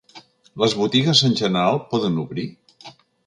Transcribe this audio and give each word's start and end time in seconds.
Les 0.61 0.73
botigues 0.79 1.21
en 1.29 1.37
general 1.43 1.79
poden 1.93 2.17
obrir? 2.25 2.47